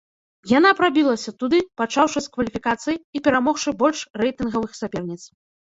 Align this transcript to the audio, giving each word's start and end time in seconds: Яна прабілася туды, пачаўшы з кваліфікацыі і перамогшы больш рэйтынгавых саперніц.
Яна 0.51 0.69
прабілася 0.79 1.33
туды, 1.43 1.59
пачаўшы 1.81 2.19
з 2.27 2.33
кваліфікацыі 2.39 3.01
і 3.19 3.25
перамогшы 3.29 3.79
больш 3.85 3.99
рэйтынгавых 4.25 4.71
саперніц. 4.81 5.23